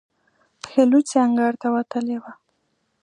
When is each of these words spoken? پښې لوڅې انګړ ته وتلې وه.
پښې 0.61 0.83
لوڅې 0.91 1.15
انګړ 1.25 1.53
ته 1.61 1.67
وتلې 1.75 2.17
وه. 2.21 2.31